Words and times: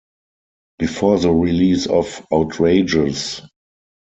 Before 0.79 1.19
the 1.19 1.29
release 1.29 1.85
of 1.85 2.25
Outrageous! 2.33 3.43